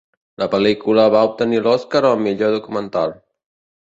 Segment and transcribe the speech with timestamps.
[0.43, 3.15] La pel·lícula va obtenir l'Oscar al millor documental.